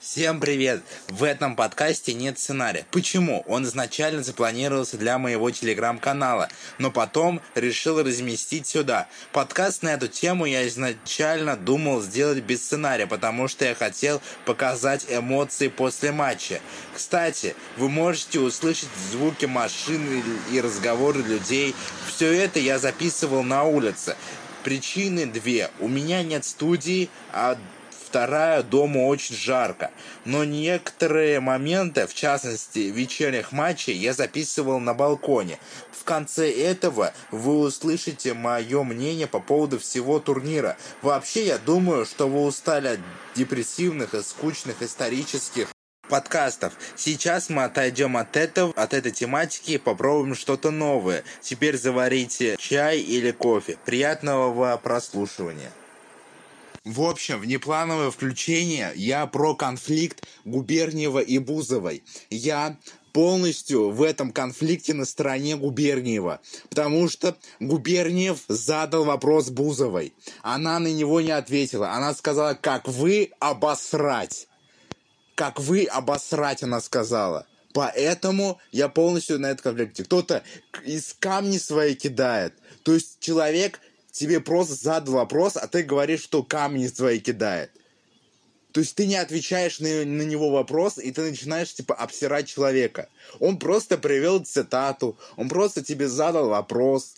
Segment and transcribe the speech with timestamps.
[0.00, 0.84] Всем привет!
[1.08, 2.86] В этом подкасте нет сценария.
[2.92, 3.42] Почему?
[3.48, 9.08] Он изначально запланировался для моего телеграм-канала, но потом решил разместить сюда.
[9.32, 15.04] Подкаст на эту тему я изначально думал сделать без сценария, потому что я хотел показать
[15.08, 16.60] эмоции после матча.
[16.94, 20.22] Кстати, вы можете услышать звуки машин
[20.52, 21.74] и разговоры людей.
[22.06, 24.16] Все это я записывал на улице.
[24.62, 25.72] Причины две.
[25.80, 27.58] У меня нет студии, а
[28.08, 29.90] вторая дома очень жарко.
[30.24, 35.58] Но некоторые моменты, в частности вечерних матчей, я записывал на балконе.
[35.92, 40.78] В конце этого вы услышите мое мнение по поводу всего турнира.
[41.02, 43.00] Вообще, я думаю, что вы устали от
[43.34, 45.68] депрессивных и скучных исторических
[46.08, 46.72] подкастов.
[46.96, 51.24] Сейчас мы отойдем от этого, от этой тематики и попробуем что-то новое.
[51.42, 53.76] Теперь заварите чай или кофе.
[53.84, 55.70] Приятного прослушивания.
[56.84, 58.92] В общем, внеплановое включение.
[58.94, 62.02] Я про конфликт Губерниева и Бузовой.
[62.30, 62.76] Я
[63.12, 66.40] полностью в этом конфликте на стороне Губерниева.
[66.68, 70.14] Потому что Губерниев задал вопрос Бузовой.
[70.42, 71.90] Она на него не ответила.
[71.92, 74.46] Она сказала, как вы обосрать.
[75.34, 77.46] Как вы обосрать, она сказала.
[77.74, 80.04] Поэтому я полностью на этом конфликте.
[80.04, 80.42] Кто-то
[80.84, 82.54] из камни свои кидает.
[82.82, 87.70] То есть человек тебе просто задал вопрос, а ты говоришь, что камни свои кидает.
[88.72, 93.08] То есть ты не отвечаешь на, на него вопрос, и ты начинаешь, типа, обсирать человека.
[93.40, 97.14] Он просто привел цитату, он просто тебе задал вопрос.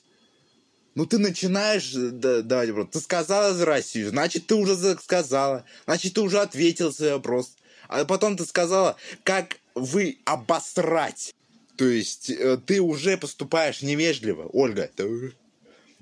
[0.95, 2.89] Ну ты начинаешь да, давать вопрос.
[2.93, 5.65] Ты сказала за Россию, значит, ты уже сказала.
[5.87, 7.57] Значит, ты уже ответил свой вопрос.
[7.89, 11.35] А потом ты сказала, как вы обосрать.
[11.77, 14.91] То есть э, ты уже поступаешь невежливо, Ольга.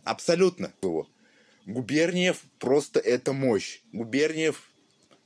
[0.09, 0.73] Абсолютно.
[0.83, 1.07] Его.
[1.67, 3.81] Губерниев просто это мощь.
[3.93, 4.63] Губерниев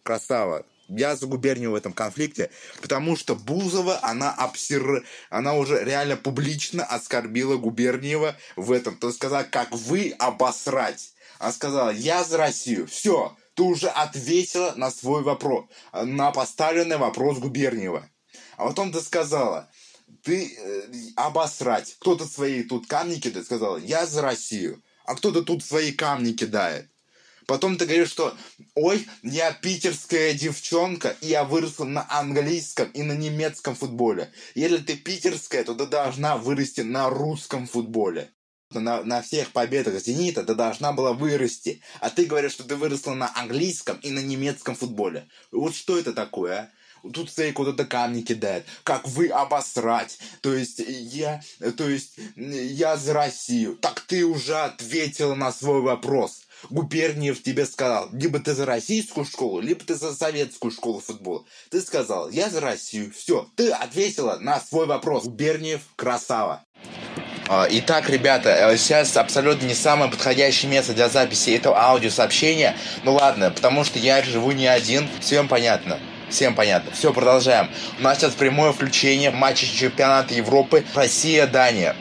[0.03, 0.67] красава.
[0.89, 2.51] Я за Губерниева в этом конфликте,
[2.83, 5.07] потому что Бузова, она обсер...
[5.31, 8.97] она уже реально публично оскорбила Губерниева в этом.
[8.97, 11.15] То есть сказала, как вы обосрать.
[11.39, 12.89] Она сказала, я за Россию.
[12.89, 18.09] Все, ты уже ответила на свой вопрос, на поставленный вопрос Губерниева.
[18.57, 19.71] А потом ты сказала,
[20.23, 20.83] ты э,
[21.17, 21.97] обосрать.
[21.99, 24.83] Кто-то свои тут камни кидает, сказал, я за Россию.
[25.05, 26.89] А кто-то тут свои камни кидает.
[27.47, 28.35] Потом ты говоришь, что
[28.75, 34.33] ой, я питерская девчонка, и я выросла на английском и на немецком футболе.
[34.55, 38.31] Если ты питерская, то ты должна вырасти на русском футболе.
[38.71, 41.83] На, на всех победах «Зенита» ты должна была вырасти.
[42.01, 45.29] А ты говоришь, что ты выросла на английском и на немецком футболе.
[45.51, 46.71] Вот что это такое, а?
[47.13, 51.43] Тут стоит куда-то камни кидает, как вы обосрать, то есть я,
[51.77, 56.43] то есть я за Россию, так ты уже ответила на свой вопрос.
[56.71, 61.45] Губерниев тебе сказал, либо ты за российскую школу, либо ты за советскую школу футбола.
[61.71, 63.13] Ты сказал, я за Россию.
[63.13, 65.25] Все, ты ответила на свой вопрос.
[65.25, 66.65] Губерниев красава.
[67.49, 72.77] А, итак, ребята, э, сейчас абсолютно не самое подходящее место для записи этого аудиосообщения.
[73.05, 75.99] Ну ладно, потому что я живу не один, всем понятно.
[76.33, 76.91] Всем понятно.
[76.93, 77.69] Все, продолжаем.
[77.99, 81.95] У нас сейчас прямое включение матча чемпионата Европы Россия-Дания.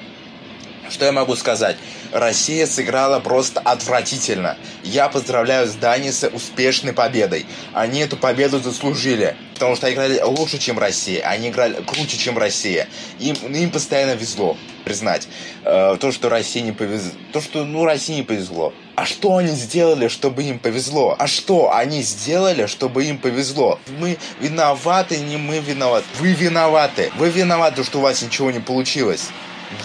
[0.90, 1.76] Что я могу сказать?
[2.12, 4.58] Россия сыграла просто отвратительно.
[4.84, 7.46] Я поздравляю с Данией с успешной победой.
[7.74, 11.26] Они эту победу заслужили, потому что играли лучше, чем Россия.
[11.26, 12.88] Они играли круче, чем Россия.
[13.20, 15.28] Им, им постоянно везло, признать.
[15.64, 17.12] Э, то, что России не повезло.
[17.32, 18.74] То, что, ну, России не повезло.
[18.96, 21.16] А что они сделали, чтобы им повезло?
[21.18, 23.80] А что они сделали, чтобы им повезло?
[24.00, 26.06] Мы виноваты, не мы виноваты.
[26.20, 27.12] Вы виноваты.
[27.18, 29.30] Вы виноваты, что у вас ничего не получилось.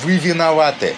[0.03, 0.97] Вы виноваты.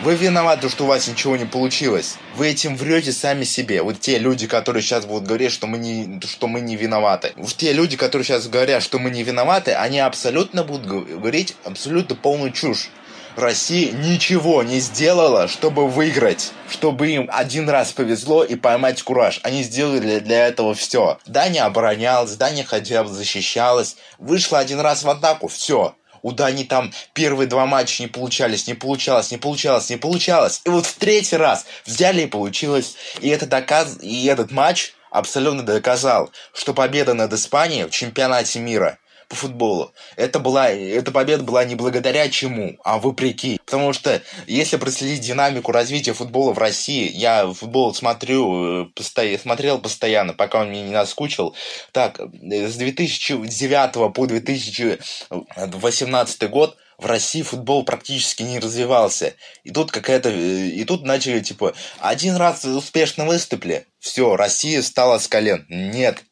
[0.00, 2.18] Вы виноваты, что у вас ничего не получилось.
[2.36, 3.82] Вы этим врете сами себе.
[3.82, 7.32] Вот те люди, которые сейчас будут говорить, что мы не, что мы не виноваты.
[7.34, 12.14] Вот те люди, которые сейчас говорят, что мы не виноваты, они абсолютно будут говорить абсолютно
[12.14, 12.90] полную чушь.
[13.34, 16.52] Россия ничего не сделала, чтобы выиграть.
[16.70, 19.40] Чтобы им один раз повезло и поймать кураж.
[19.42, 21.18] Они сделали для этого все.
[21.26, 23.96] Дания оборонялась, Дания хотя бы защищалась.
[24.18, 25.96] Вышла один раз в атаку, все.
[26.28, 30.60] У Дани там первые два матча не получались, не получалось, не получалось, не получалось.
[30.66, 32.96] И вот в третий раз взяли и получилось.
[33.22, 33.96] И это доказ...
[34.02, 38.98] и этот матч абсолютно доказал, что победа над Испанией в чемпионате мира
[39.28, 39.92] по футболу.
[40.16, 43.60] Это была, эта победа была не благодаря чему, а вопреки.
[43.64, 49.78] Потому что если проследить динамику развития футбола в России, я футбол смотрю, э, постоянно, смотрел
[49.78, 51.54] постоянно, пока он мне не наскучил.
[51.92, 59.34] Так, с 2009 по 2018 год в России футбол практически не развивался.
[59.62, 60.30] И тут какая-то...
[60.30, 65.66] Э, и тут начали, типа, один раз успешно выступили, все, Россия встала с колен.
[65.68, 66.24] Нет,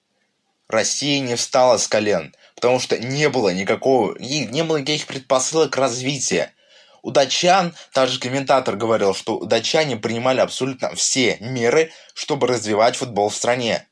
[0.69, 6.53] Россия не встала с колен, потому что не было никакого, не было никаких предпосылок развития.
[7.03, 13.37] У датчан, также комментатор говорил, что датчане принимали абсолютно все меры, чтобы развивать футбол в
[13.37, 13.87] стране.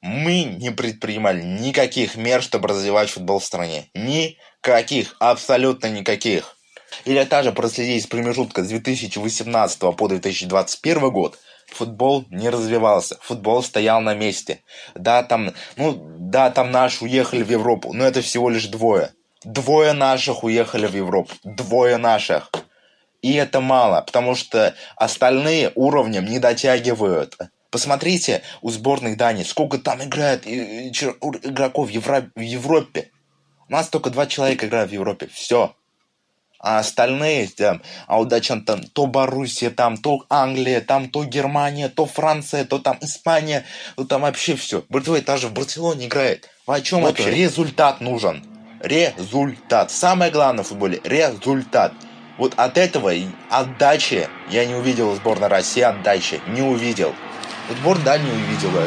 [0.00, 3.90] Мы не предпринимали никаких мер, чтобы развивать футбол в стране.
[3.94, 6.56] Никаких, абсолютно никаких.
[7.04, 11.38] Или также проследить с промежутка с 2018 по 2021 год,
[11.70, 14.62] футбол не развивался, футбол стоял на месте.
[14.94, 19.12] Да, там, ну, да, там наши уехали в Европу, но это всего лишь двое.
[19.44, 21.32] Двое наших уехали в Европу.
[21.44, 22.50] Двое наших.
[23.22, 27.36] И это мало, потому что остальные уровнем не дотягивают.
[27.70, 33.10] Посмотрите у сборных Дании, сколько там играет игроков в Европе.
[33.68, 35.28] У нас только два человека играют в Европе.
[35.32, 35.74] Все.
[36.60, 41.88] А остальные, там, а у датчан там то Боруссия, там, то Англия, там, то Германия,
[41.88, 43.64] то Франция, то там Испания,
[43.96, 44.84] ну там вообще все.
[44.88, 46.50] Братвей даже в Барселоне играет.
[46.66, 47.30] А о чем вот вообще?
[47.30, 48.42] Результат нужен.
[48.80, 49.90] Результат.
[49.90, 51.92] Самое главное в футболе– результат.
[52.38, 53.12] Вот от этого
[53.50, 56.40] отдачи я не увидел сборной России отдачи.
[56.48, 57.14] Не увидел.
[57.80, 58.84] Сбор, да, не увидела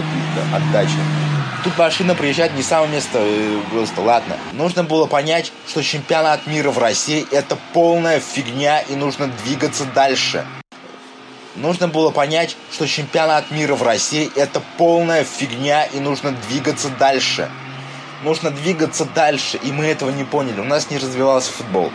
[0.54, 1.41] отдачи.
[1.64, 4.36] Тут машина приезжает не самое место э, просто, ладно.
[4.54, 10.44] Нужно было понять, что чемпионат мира в России это полная фигня и нужно двигаться дальше.
[11.56, 17.52] Нужно было понять, что чемпионат мира в России это полная фигня и нужно двигаться дальше.
[18.24, 20.62] Нужно двигаться дальше, и мы этого не поняли.
[20.62, 21.92] У нас не развивался футбол.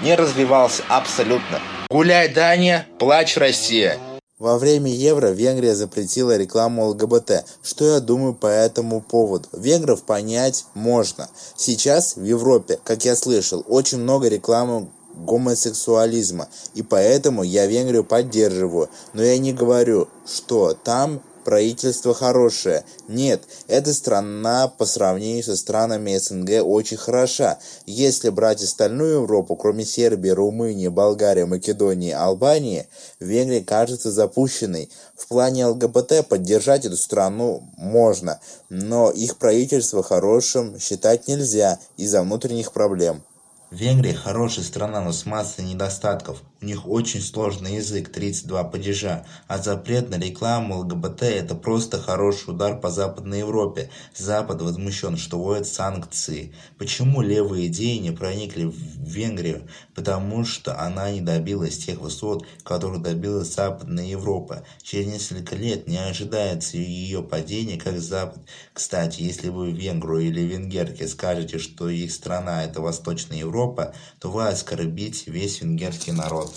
[0.00, 1.60] Не развивался абсолютно.
[1.90, 3.98] Гуляй, Дания, плачь, Россия.
[4.42, 7.44] Во время Евро Венгрия запретила рекламу ЛГБТ.
[7.62, 9.48] Что я думаю по этому поводу?
[9.52, 11.30] Венгров понять можно.
[11.54, 16.48] Сейчас в Европе, как я слышал, очень много рекламы гомосексуализма.
[16.74, 18.88] И поэтому я Венгрию поддерживаю.
[19.12, 22.84] Но я не говорю, что там правительство хорошее.
[23.08, 27.58] Нет, эта страна по сравнению со странами СНГ очень хороша.
[27.86, 32.86] Если брать остальную Европу, кроме Сербии, Румынии, Болгарии, Македонии, Албании,
[33.20, 34.90] Венгрия кажется запущенной.
[35.16, 42.72] В плане ЛГБТ поддержать эту страну можно, но их правительство хорошим считать нельзя из-за внутренних
[42.72, 43.22] проблем.
[43.70, 46.42] Венгрия хорошая страна, но с массой недостатков.
[46.62, 52.50] У них очень сложный язык, 32 падежа, а запрет на рекламу ЛГБТ– это просто хороший
[52.50, 53.90] удар по Западной Европе.
[54.14, 56.54] Запад возмущен, что вводят санкции.
[56.78, 59.68] Почему левые идеи не проникли в Венгрию?
[59.96, 64.64] Потому что она не добилась тех высот, которых добилась Западная Европа.
[64.84, 68.40] Через несколько лет не ожидается ее падение, как Запад.
[68.72, 74.46] Кстати, если вы венгру или венгерке скажете, что их страна– это Восточная Европа, то вы
[74.46, 76.51] оскорбите весь венгерский народ.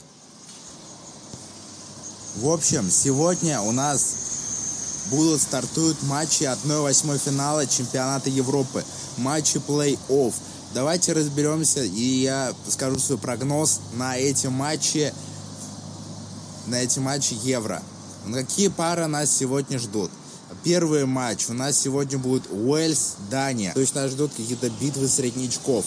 [2.36, 4.16] В общем, сегодня у нас
[5.10, 8.84] будут стартуют матчи 1-8 финала чемпионата Европы.
[9.16, 10.34] Матчи плей-офф.
[10.74, 15.14] Давайте разберемся, и я скажу свой прогноз на эти матчи,
[16.68, 17.82] на эти матчи Евро.
[18.30, 20.12] Какие пары нас сегодня ждут?
[20.62, 23.72] Первый матч у нас сегодня будет Уэльс, Дания.
[23.74, 25.86] То есть нас ждут какие-то битвы среднячков.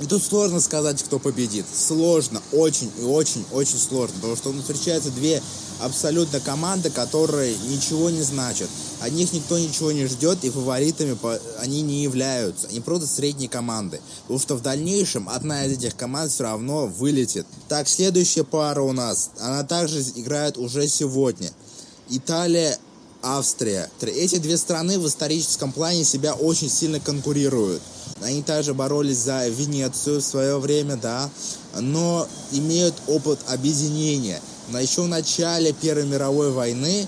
[0.00, 1.64] И тут сложно сказать, кто победит.
[1.72, 4.16] Сложно, очень и очень-очень сложно.
[4.16, 5.42] Потому что ну, встречаются две
[5.80, 8.68] абсолютно команды, которые ничего не значат.
[9.00, 11.16] От них никто ничего не ждет, и фаворитами
[11.60, 12.68] они не являются.
[12.68, 14.00] Они просто средние команды.
[14.22, 17.46] Потому что в дальнейшем одна из этих команд все равно вылетит.
[17.68, 19.30] Так, следующая пара у нас.
[19.40, 21.50] Она также играет уже сегодня.
[22.08, 22.78] Италия
[23.22, 23.90] Австрия.
[24.00, 27.82] Эти две страны в историческом плане себя очень сильно конкурируют.
[28.22, 31.28] Они также боролись за Венецию в свое время, да,
[31.78, 34.40] но имеют опыт объединения.
[34.68, 37.06] Но еще в начале Первой мировой войны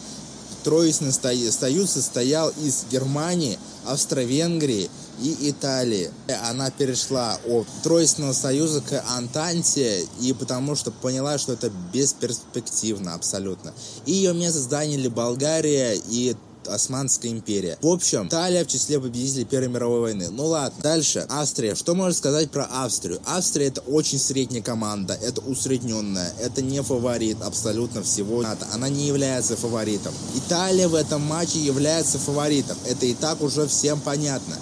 [0.64, 6.10] Троицный союз состоял из Германии, Австро-Венгрии и Италии.
[6.48, 13.72] Она перешла от Троицного союза к Антанте, и потому что поняла, что это бесперспективно абсолютно.
[14.04, 16.36] И ее место заняли Болгария и
[16.68, 17.78] Османская империя.
[17.82, 20.28] В общем, Италия в числе победителей Первой мировой войны.
[20.30, 20.82] Ну ладно.
[20.82, 21.26] Дальше.
[21.28, 21.74] Австрия.
[21.74, 23.20] Что можно сказать про Австрию?
[23.26, 25.14] Австрия это очень средняя команда.
[25.14, 26.32] Это усредненная.
[26.40, 28.44] Это не фаворит абсолютно всего.
[28.72, 30.14] Она не является фаворитом.
[30.34, 32.76] Италия в этом матче является фаворитом.
[32.86, 34.56] Это и так уже всем понятно.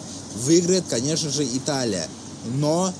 [0.44, 2.08] Выиграет, конечно же, Италия.
[2.56, 2.92] Но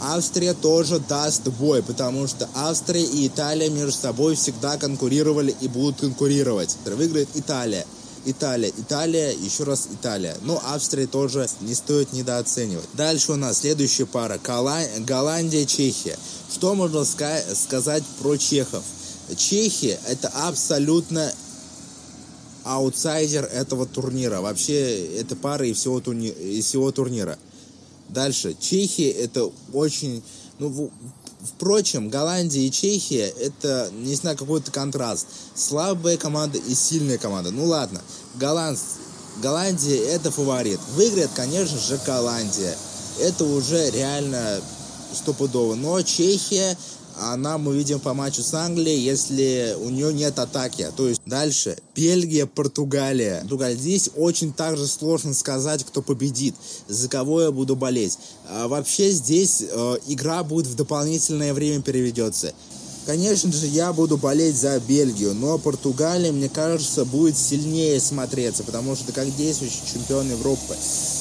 [0.00, 6.00] Австрия тоже даст бой, потому что Австрия и Италия между собой всегда конкурировали и будут
[6.00, 6.76] конкурировать.
[6.84, 7.84] Выиграет Италия.
[8.30, 10.36] Италия, Италия, еще раз Италия.
[10.42, 12.88] Но Австрия тоже не стоит недооценивать.
[12.94, 14.38] Дальше у нас следующая пара.
[14.38, 16.18] Голландия, Чехия.
[16.52, 18.84] Что можно сказать про чехов?
[19.36, 21.32] Чехия это абсолютно
[22.64, 24.40] аутсайдер этого турнира.
[24.40, 26.28] Вообще, это пара и всего, турни...
[26.28, 27.38] и всего турнира.
[28.08, 28.56] Дальше.
[28.60, 30.22] Чехия это очень...
[30.58, 30.90] Ну,
[31.54, 35.26] Впрочем, Голландия и Чехия это, не знаю, какой-то контраст.
[35.54, 37.50] Слабая команда и сильная команда.
[37.50, 38.00] Ну ладно,
[38.36, 38.78] Голланд...
[39.42, 40.80] Голландия это фаворит.
[40.94, 42.76] Выиграет, конечно же, Голландия.
[43.20, 44.60] Это уже реально
[45.14, 45.74] стопудово.
[45.74, 46.76] Но Чехия
[47.20, 50.88] она мы видим по матчу с Англией, если у нее нет атаки.
[50.96, 53.40] То есть дальше Бельгия, Португалия.
[53.40, 53.76] Португалия.
[53.76, 56.54] Здесь очень также сложно сказать, кто победит,
[56.88, 58.18] за кого я буду болеть.
[58.48, 62.52] А вообще здесь э, игра будет в дополнительное время переведется.
[63.08, 68.94] Конечно же, я буду болеть за Бельгию, но Португалия, мне кажется, будет сильнее смотреться, потому
[68.96, 70.76] что как действующий чемпион Европы.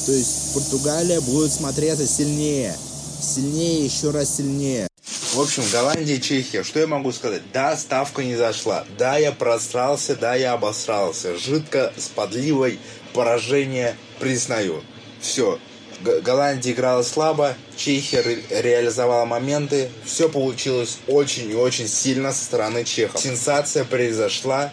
[0.06, 2.75] То есть Португалия будет смотреться сильнее.
[3.22, 4.89] Сильнее, еще раз сильнее.
[5.38, 6.63] В общем, Голландия Чехия.
[6.63, 7.44] Что я могу сказать?
[7.53, 8.86] Да, ставка не зашла.
[8.98, 11.38] Да, я просрался, да, я обосрался.
[11.38, 12.79] Жидко, с подливой,
[13.13, 14.82] поражение признаю.
[15.22, 15.60] Все.
[16.01, 19.91] Г- Голландия играла слабо, Чехия ре- реализовала моменты.
[20.06, 23.22] Все получилось очень и очень сильно со стороны чехов.
[23.22, 24.72] Сенсация произошла.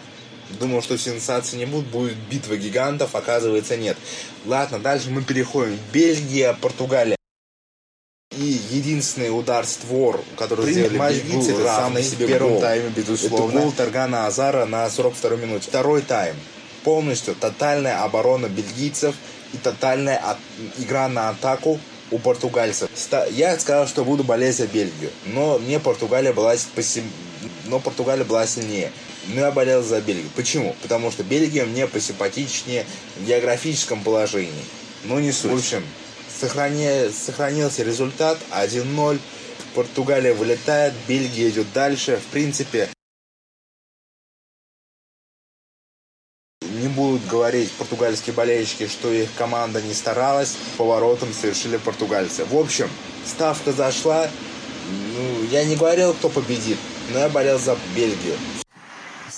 [0.59, 3.97] Думал, что сенсации не будет, будет битва гигантов, оказывается нет.
[4.47, 5.77] Ладно, дальше мы переходим.
[5.93, 7.15] Бельгия, Португалия.
[8.37, 12.61] И единственный удар створ, который сделали матч был это равный себе первом гол.
[12.61, 13.51] тайме, безусловно.
[13.57, 15.67] Это гол Таргана Азара на 42 минуте.
[15.69, 16.35] Второй тайм.
[16.83, 19.15] Полностью тотальная оборона бельгийцев
[19.53, 20.37] и тотальная от-
[20.77, 21.79] игра на атаку
[22.11, 22.89] у португальцев.
[23.31, 26.55] Я сказал, что буду болеть за Бельгию, но мне Португалия была,
[27.65, 28.91] но Португалия была сильнее.
[29.27, 30.29] Но я болел за Бельгию.
[30.35, 30.75] Почему?
[30.83, 32.85] Потому что Бельгия мне посимпатичнее
[33.17, 34.51] в географическом положении.
[35.05, 35.51] Но не суть.
[35.51, 35.83] В общем,
[36.39, 39.19] сохрани- сохранился результат 1-0.
[39.73, 42.17] Португалия вылетает, Бельгия идет дальше.
[42.17, 42.89] В принципе,
[46.61, 52.45] не будут говорить португальские болельщики, что их команда не старалась, поворотом совершили португальцы.
[52.45, 52.89] В общем,
[53.25, 54.29] ставка зашла.
[54.89, 56.77] Ну, я не говорил, кто победит,
[57.11, 58.35] но я болел за Бельгию.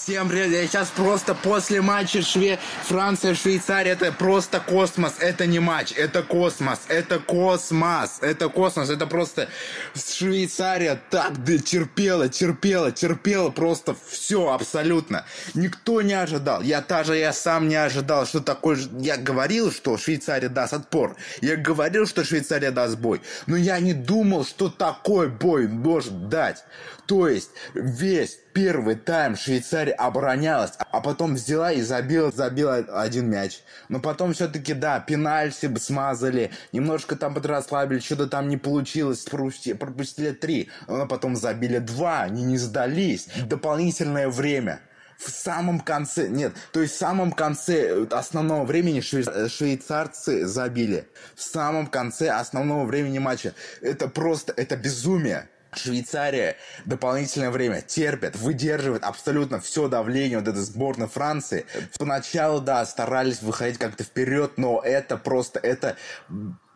[0.08, 2.60] Всем привет, я сейчас просто после матча Шве...
[2.86, 9.06] Франция, Швейцария, это просто космос, это не матч, это космос, это космос, это космос, это
[9.06, 9.50] просто
[9.96, 15.26] Швейцария так да, терпела, терпела, терпела просто все абсолютно.
[15.56, 19.98] Никто не ожидал, я даже я сам не ожидал, что такое, ж- я говорил, что
[19.98, 25.28] Швейцария даст отпор, я говорил, что Швейцария даст бой, но я не думал, что такой
[25.28, 26.64] бой может дать.
[27.08, 33.62] То есть весь первый тайм Швейцария оборонялась, а потом взяла и забила, забила один мяч.
[33.88, 40.32] Но потом все-таки, да, пенальти смазали, немножко там подрасслабили, что-то там не получилось, пропусти- пропустили
[40.32, 43.30] три, но потом забили два, они не сдались.
[43.46, 44.82] Дополнительное время.
[45.18, 51.08] В самом конце, нет, то есть в самом конце основного времени шве- швейцарцы забили.
[51.36, 53.54] В самом конце основного времени матча.
[53.82, 55.50] Это просто, это безумие.
[55.74, 61.66] Швейцария дополнительное время терпит, выдерживает абсолютно все давление вот этой сборной Франции.
[61.98, 65.96] Поначалу, да, старались выходить как-то вперед, но это просто, это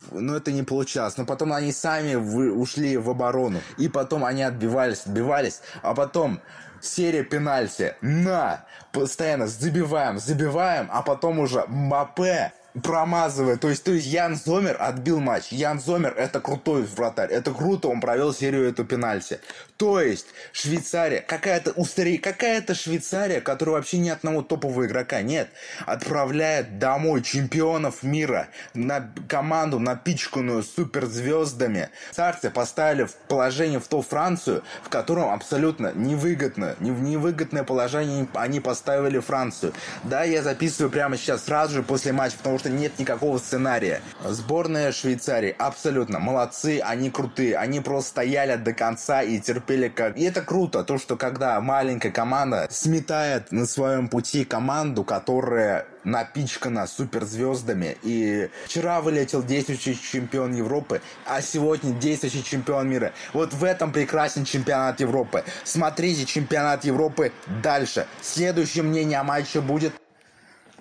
[0.09, 1.17] ну, это не получалось.
[1.17, 3.61] Но потом они сами вы, ушли в оборону.
[3.77, 5.61] И потом они отбивались, отбивались.
[5.83, 6.41] А потом
[6.81, 7.95] серия пенальти.
[8.01, 8.65] На!
[8.91, 10.89] Постоянно забиваем, забиваем.
[10.91, 12.51] А потом уже Мбаппе
[12.83, 13.59] промазывает.
[13.59, 15.51] То есть, то есть Ян Зомер отбил матч.
[15.51, 17.29] Ян Зомер это крутой вратарь.
[17.29, 19.39] Это круто, он провел серию эту пенальти.
[19.77, 25.49] То есть Швейцария, какая-то устари, какая-то Швейцария, которая вообще ни одного топового игрока нет,
[25.85, 31.89] отправляет домой чемпионов мира на команду, напичканную суперзвездами.
[32.11, 38.27] Царцы поставили в положение в ту Францию, в котором абсолютно невыгодно, не в невыгодное положение
[38.33, 39.73] они поставили Францию.
[40.03, 44.01] Да, я записываю прямо сейчас, сразу же после матча, потому что нет никакого сценария.
[44.23, 50.15] Сборная Швейцарии абсолютно молодцы, они крутые, они просто стояли до конца и терпели как...
[50.15, 56.85] И это круто, то, что когда маленькая команда сметает на своем пути команду, которая напичкана
[56.85, 57.97] суперзвездами.
[58.03, 63.11] И вчера вылетел действующий чемпион Европы, а сегодня действующий чемпион мира.
[63.33, 65.43] Вот в этом прекрасен чемпионат Европы.
[65.63, 67.31] Смотрите чемпионат Европы
[67.63, 68.05] дальше.
[68.21, 69.93] Следующее мнение о матче будет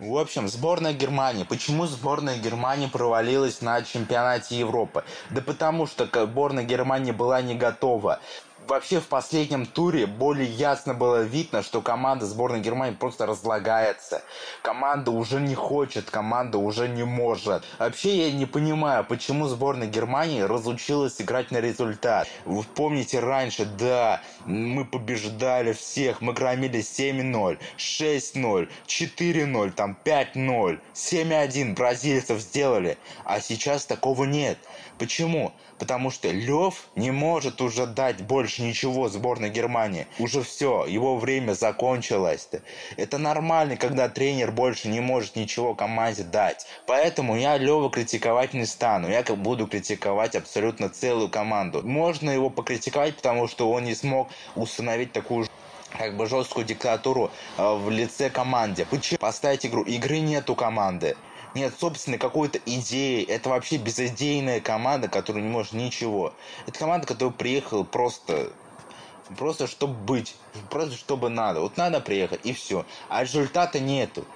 [0.01, 1.45] в общем, сборная Германии.
[1.45, 5.05] Почему сборная Германии провалилась на чемпионате Европы?
[5.29, 8.19] Да потому что сборная Германии была не готова.
[8.71, 14.23] Вообще в последнем туре более ясно было видно, что команда сборной Германии просто разлагается.
[14.63, 17.65] Команда уже не хочет, команда уже не может.
[17.79, 22.29] Вообще я не понимаю, почему сборная Германии разучилась играть на результат.
[22.45, 31.75] Вы помните раньше, да, мы побеждали всех, мы громили 7-0, 6-0, 4-0, там 5-0, 7-1
[31.75, 32.99] бразильцев сделали.
[33.25, 34.59] А сейчас такого нет.
[35.01, 35.53] Почему?
[35.79, 40.07] Потому что Лев не может уже дать больше ничего сборной Германии.
[40.19, 42.51] Уже все, его время закончилось.
[42.99, 46.67] Это нормально, когда тренер больше не может ничего команде дать.
[46.87, 49.09] Поэтому я Лева критиковать не стану.
[49.09, 51.81] Я буду критиковать абсолютно целую команду.
[51.83, 55.49] Можно его покритиковать, потому что он не смог установить такую
[55.97, 58.85] как бы жесткую диктатуру э, в лице команде.
[58.85, 59.19] Почему?
[59.19, 59.83] Поставить игру.
[59.83, 61.17] Игры нету команды
[61.55, 63.25] нет собственной какой-то идеи.
[63.25, 66.35] Это вообще безидейная команда, которая не может ничего.
[66.67, 68.53] Это команда, которая приехала просто
[69.37, 70.35] просто чтобы быть,
[70.69, 71.61] просто чтобы надо.
[71.61, 72.85] Вот надо приехать и все.
[73.09, 74.27] А результата нету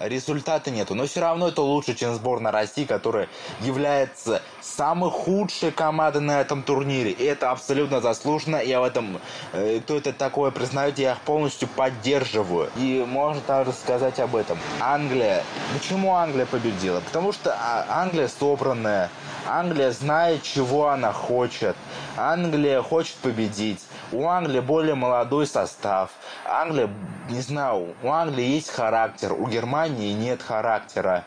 [0.00, 0.94] результата нету.
[0.94, 3.28] Но все равно это лучше, чем сборная России, которая
[3.60, 7.10] является самой худшей командой на этом турнире.
[7.10, 8.56] И это абсолютно заслуженно.
[8.56, 9.20] Я в этом,
[9.52, 12.70] э, кто это такое признает, я их полностью поддерживаю.
[12.76, 14.58] И можно также сказать об этом.
[14.80, 15.42] Англия.
[15.74, 17.00] Почему Англия победила?
[17.00, 19.10] Потому что а, Англия собранная.
[19.46, 21.76] Англия знает, чего она хочет.
[22.16, 23.80] Англия хочет победить.
[24.10, 26.10] У Англии более молодой состав.
[26.46, 26.88] Англия,
[27.28, 31.24] не знаю, у Англии есть характер, у Германии нет характера.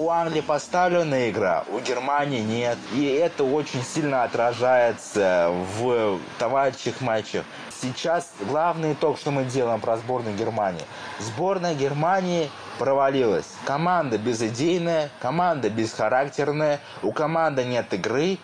[0.00, 2.78] У Англии поставленная игра, у Германии нет.
[2.92, 7.44] И это очень сильно отражается в товарищеских матчах.
[7.80, 10.84] Сейчас главный итог, что мы делаем про сборную Германии.
[11.20, 13.46] Сборная Германии провалилась.
[13.64, 18.38] Команда безыдейная, команда бесхарактерная, у команды нет игры.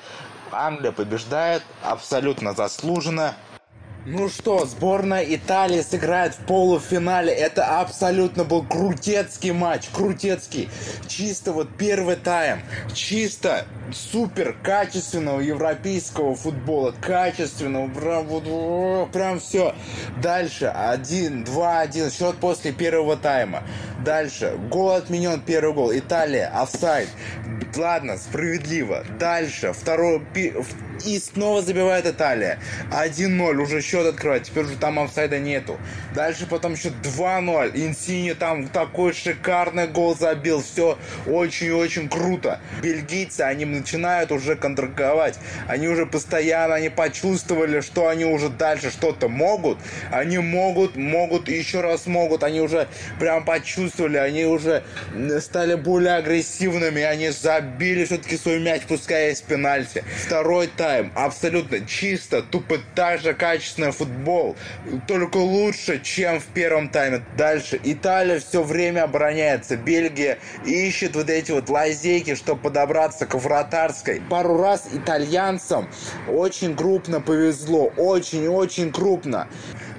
[0.52, 3.34] Англия побеждает абсолютно заслуженно.
[4.04, 7.32] Ну что, сборная Италии сыграет в полуфинале.
[7.32, 10.68] Это абсолютно был крутецкий матч, крутецкий.
[11.06, 19.72] Чисто вот первый тайм, чисто супер качественного европейского футбола, качественного, прям вот, прям все.
[20.20, 23.62] Дальше, один, два, один, счет после первого тайма.
[24.04, 27.08] Дальше, гол отменен, первый гол, Италия, офсайд.
[27.76, 29.04] Ладно, справедливо.
[29.18, 30.20] Дальше, второй,
[31.04, 32.58] и снова забивает Италия.
[32.90, 35.78] 1-0, уже счет открывает, теперь уже там офсайда нету.
[36.14, 42.60] Дальше потом еще 2-0, Инсини там такой шикарный гол забил, все очень-очень круто.
[42.82, 45.38] Бельгийцы, они начинают уже контратаковать.
[45.66, 49.78] Они уже постоянно, они почувствовали, что они уже дальше что-то могут.
[50.10, 52.42] Они могут, могут, еще раз могут.
[52.42, 54.82] Они уже прям почувствовали, они уже
[55.40, 57.02] стали более агрессивными.
[57.02, 60.04] Они забили все-таки свой мяч, пускай есть пенальти.
[60.26, 64.56] Второй тайм, абсолютно чисто, тупо так же качественный футбол.
[65.06, 67.22] Только лучше, чем в первом тайме.
[67.36, 67.80] Дальше.
[67.82, 69.76] Италия все время обороняется.
[69.76, 74.22] Бельгия ищет вот эти вот лазейки, чтобы подобраться к вратарской.
[74.30, 75.88] Пару раз итальянцам
[76.28, 79.48] очень крупно повезло, очень-очень крупно.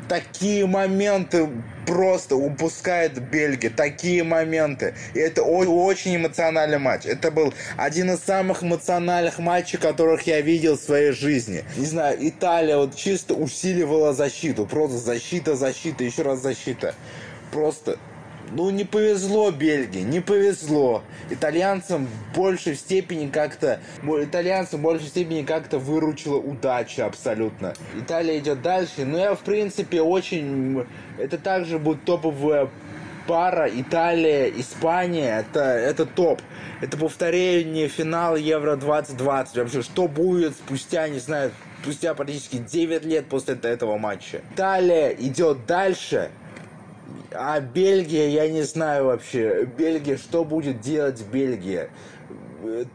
[0.07, 1.49] Такие моменты
[1.85, 3.69] просто упускает Бельгия.
[3.69, 4.95] Такие моменты.
[5.13, 7.05] И это очень эмоциональный матч.
[7.05, 11.63] Это был один из самых эмоциональных матчей, которых я видел в своей жизни.
[11.77, 14.65] Не знаю, Италия вот чисто усиливала защиту.
[14.65, 16.95] Просто защита, защита, еще раз защита.
[17.51, 17.97] Просто
[18.55, 21.03] ну, не повезло Бельгии, не повезло.
[21.29, 23.79] Итальянцам в большей степени как-то...
[24.03, 27.73] Итальянцам в большей степени как-то выручила удача абсолютно.
[27.95, 29.05] Италия идет дальше.
[29.05, 30.85] Но я, в принципе, очень...
[31.17, 32.69] Это также будет топовая
[33.27, 36.41] пара Италия, Испания, это, это топ.
[36.81, 39.57] Это повторение финала Евро 2020.
[39.57, 44.41] Вообще, что будет спустя, не знаю, спустя практически 9 лет после этого матча.
[44.53, 46.29] Италия идет дальше,
[47.31, 49.65] а Бельгия, я не знаю вообще.
[49.65, 51.89] Бельгия, что будет делать Бельгия?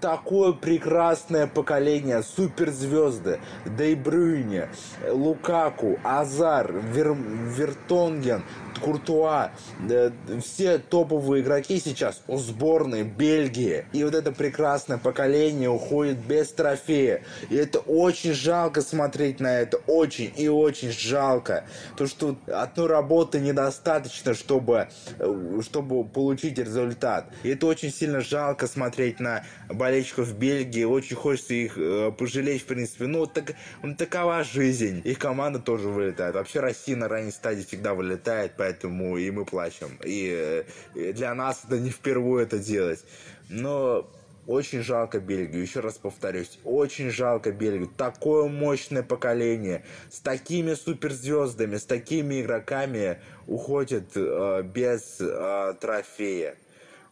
[0.00, 4.68] такое прекрасное поколение, суперзвезды, Дейбрюйне,
[5.10, 8.44] Лукаку, Азар, Вер, Вертонген,
[8.78, 9.50] Куртуа,
[9.88, 10.10] э,
[10.42, 13.86] все топовые игроки сейчас у сборной Бельгии.
[13.92, 17.22] И вот это прекрасное поколение уходит без трофея.
[17.50, 19.78] И это очень жалко смотреть на это.
[19.86, 21.64] Очень и очень жалко.
[21.96, 24.88] То, что одной работы недостаточно, чтобы,
[25.18, 27.26] э, чтобы получить результат.
[27.42, 30.84] И это очень сильно жалко смотреть на болельщиков Бельгии.
[30.84, 33.06] Очень хочется их э, пожалеть, в принципе.
[33.06, 33.54] Ну, так,
[33.98, 35.02] такова жизнь.
[35.04, 36.34] Их команда тоже вылетает.
[36.34, 39.98] Вообще Россия на ранней стадии всегда вылетает, поэтому поэтому и мы плачем.
[40.04, 43.04] И, и для нас это не впервые это делать.
[43.48, 44.08] Но
[44.46, 47.90] Очень жалко Бельгию, еще раз повторюсь, очень жалко Бельгию.
[47.98, 56.54] Такое мощное поколение, с такими суперзвездами, с такими игроками уходит э, без э, трофея.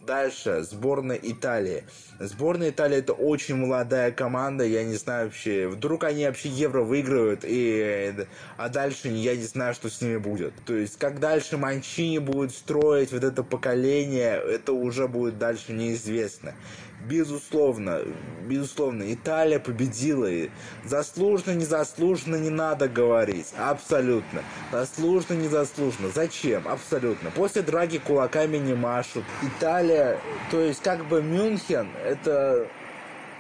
[0.07, 1.83] Дальше, сборная Италии.
[2.21, 7.41] Сборная Италии это очень молодая команда, я не знаю вообще, вдруг они вообще Евро выиграют,
[7.43, 8.15] и,
[8.57, 10.55] а дальше я не знаю, что с ними будет.
[10.65, 16.55] То есть, как дальше Манчини будет строить вот это поколение, это уже будет дальше неизвестно.
[17.05, 18.01] Безусловно,
[18.47, 20.27] безусловно, Италия победила.
[20.27, 20.51] И
[20.85, 23.53] заслуженно, незаслуженно не надо говорить.
[23.59, 24.43] Абсолютно.
[24.73, 26.09] Заслуженно, незаслуженно.
[26.09, 26.67] Зачем?
[26.67, 27.31] Абсолютно.
[27.31, 29.25] После драки кулаками не машут.
[29.43, 30.19] Италия,
[30.51, 32.67] то есть как бы Мюнхен, это...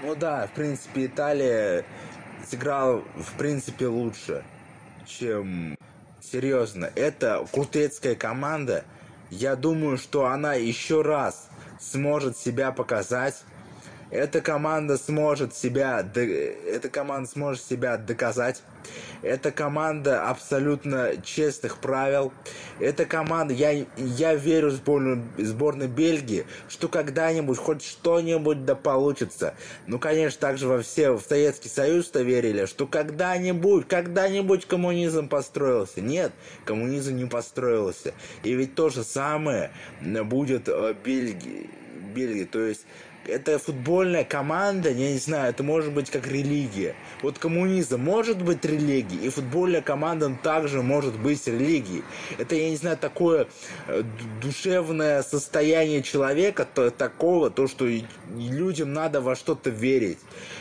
[0.03, 1.85] Ну да, в принципе, Италия
[2.47, 4.45] сыграла в принципе лучше,
[5.07, 5.77] чем...
[6.21, 8.85] Серьезно, это крутецкая команда.
[9.31, 11.46] Я думаю, что она еще раз
[11.81, 13.43] сможет себя показать
[14.11, 18.63] эта команда сможет себя, эта команда сможет себя доказать.
[19.23, 22.33] Эта команда абсолютно честных правил.
[22.79, 29.55] Эта команда, я, я верю в сборную, сборной Бельгии, что когда-нибудь хоть что-нибудь да получится.
[29.89, 36.01] Ну, конечно, также во все в Советский Союз-то верили, что когда-нибудь, когда-нибудь коммунизм построился.
[36.01, 36.33] Нет,
[36.65, 38.15] коммунизм не построился.
[38.45, 41.71] И ведь то же самое будет э, Бельгии.
[42.15, 42.45] Бельгии.
[42.45, 42.87] То есть
[43.29, 46.95] это футбольная команда, я не знаю, это может быть как религия.
[47.23, 52.03] Вот коммунизм может быть религией, и футбольная команда также может быть религией.
[52.39, 53.49] Это, я не знаю, такое
[53.89, 54.03] э,
[54.41, 57.87] душевное состояние человека, то, такого, то, что
[58.37, 60.19] людям надо во что-то верить.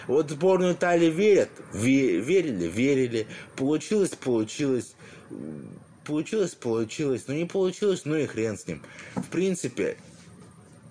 [0.08, 4.95] Вот сборную Италии верят, верили, верили, получилось, получилось
[6.06, 8.82] получилось, получилось, но не получилось, ну и хрен с ним.
[9.15, 9.97] В принципе,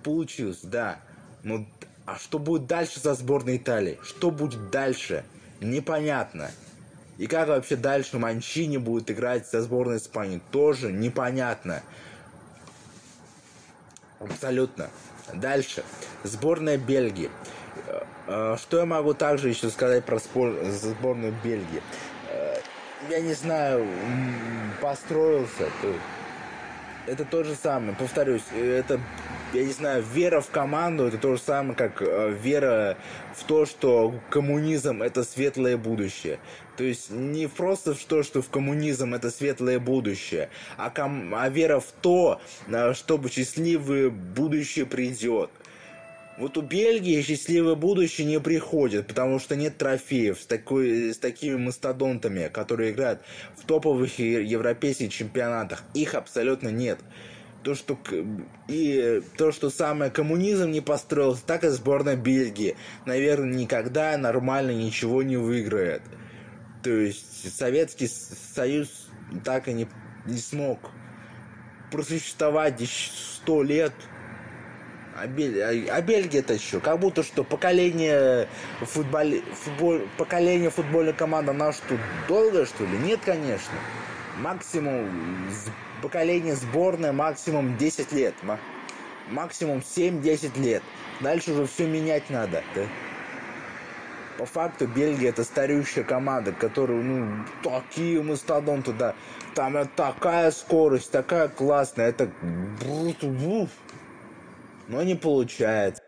[0.02, 1.00] получилось, да.
[1.44, 1.66] Ну,
[2.06, 3.98] а что будет дальше со сборной Италии?
[4.02, 5.24] Что будет дальше?
[5.60, 6.50] Непонятно.
[7.18, 10.40] И как вообще дальше Манчини будет играть со сборной Испании?
[10.50, 11.82] Тоже непонятно.
[14.18, 14.90] Абсолютно.
[15.32, 15.84] Дальше.
[16.24, 17.30] Сборная Бельгии.
[17.86, 21.82] Э, э, что я могу также еще сказать про сборную Бельгии?
[22.30, 22.56] Э,
[23.10, 23.86] я не знаю,
[24.80, 25.68] построился.
[27.06, 27.94] Это то же самое.
[27.96, 28.98] Повторюсь, это
[29.54, 32.96] я не знаю, вера в команду это то же самое, как э, вера
[33.34, 36.40] в то, что коммунизм это светлое будущее.
[36.76, 41.48] То есть не просто в то, что в коммунизм это светлое будущее, а, ком- а
[41.48, 45.50] вера в то, э, чтобы счастливое будущее придет.
[46.36, 51.54] Вот у Бельгии счастливое будущее не приходит, потому что нет трофеев с, такой, с такими
[51.54, 53.20] мастодонтами, которые играют
[53.56, 55.84] в топовых европейских чемпионатах.
[55.94, 56.98] Их абсолютно нет
[57.64, 57.98] то, что
[58.68, 65.22] и то, что самое коммунизм не построился, так и сборная Бельгии, наверное, никогда нормально ничего
[65.22, 66.02] не выиграет.
[66.82, 69.08] То есть Советский Союз
[69.44, 69.88] так и не,
[70.26, 70.78] не смог
[71.90, 73.92] просуществовать сто лет.
[75.16, 75.62] А, Бель...
[75.62, 78.48] а, а Бельгия-то еще, как будто что поколение
[78.80, 79.32] футбол...
[79.52, 80.00] футбол...
[80.18, 81.96] поколение футбольной команды, она что,
[82.28, 82.98] долго что ли?
[82.98, 83.74] Нет, конечно.
[84.38, 85.08] Максимум
[86.04, 88.34] поколение сборная максимум 10 лет.
[89.30, 90.82] Максимум 7-10 лет.
[91.20, 92.62] Дальше уже все менять надо.
[92.74, 92.82] Да?
[94.36, 99.14] По факту Бельгия это стареющая команда, которая, ну, такие мастодонты, да.
[99.54, 102.30] Там такая скорость, такая классная, это...
[104.88, 106.03] Но не получается.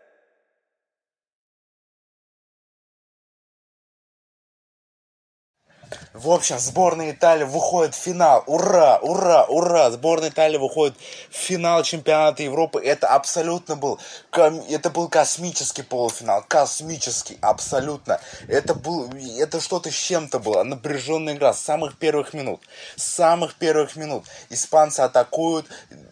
[6.17, 8.43] В общем, сборная Италии выходит в финал.
[8.47, 9.91] Ура, ура, ура!
[9.91, 10.95] Сборная Италии выходит
[11.29, 12.81] в финал чемпионата Европы.
[12.83, 13.99] Это абсолютно был,
[14.31, 16.43] это был космический полуфинал.
[16.47, 18.19] Космический, абсолютно.
[18.47, 20.63] Это был, это что-то с чем-то было.
[20.63, 22.61] Напряженная игра с самых первых минут.
[22.95, 24.25] С самых первых минут.
[24.49, 25.67] Испанцы атакуют,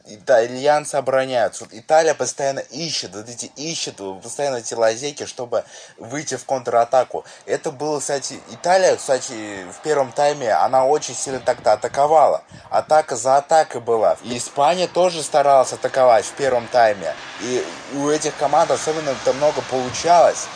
[0.05, 1.67] итальянцы обороняются.
[1.71, 5.63] Италия постоянно ищет, вот эти ищет постоянно эти лазейки, чтобы
[5.97, 7.25] выйти в контратаку.
[7.47, 12.43] Это было, кстати, Италия, кстати, в первом тайме она очень сильно тогда атаковала.
[12.69, 14.17] Атака за атакой была.
[14.23, 17.13] И Испания тоже старалась атаковать в первом тайме.
[17.41, 20.47] И у этих команд особенно это много получалось.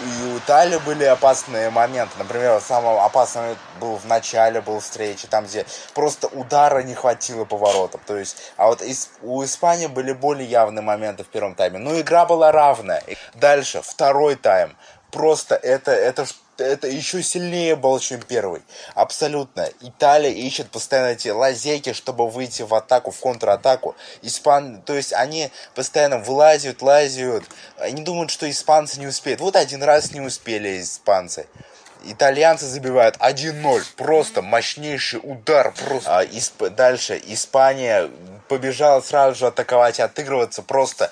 [0.00, 2.14] И у Италии были опасные моменты.
[2.18, 8.00] Например, самый опасный был в начале был встречи, там, где просто удара не хватило поворотов.
[8.04, 8.82] То есть, а вот
[9.22, 11.78] у Испании были более явные моменты в первом тайме.
[11.78, 13.04] Но игра была равная.
[13.34, 14.76] Дальше, второй тайм.
[15.12, 16.26] Просто это, это
[16.58, 18.62] это еще сильнее был, чем первый.
[18.94, 19.68] Абсолютно.
[19.80, 23.94] Италия ищет постоянно эти лазейки, чтобы выйти в атаку, в контратаку.
[24.22, 24.82] Испан...
[24.82, 27.44] То есть они постоянно вылазят, лазят.
[27.78, 29.40] Они думают, что испанцы не успеют.
[29.40, 31.46] Вот один раз не успели испанцы.
[32.06, 33.82] Итальянцы забивают 1-0.
[33.96, 35.72] Просто мощнейший удар.
[35.72, 36.18] Просто.
[36.18, 36.68] А, исп...
[36.70, 38.10] Дальше Испания
[38.48, 41.10] побежала сразу же атаковать и отыгрываться просто.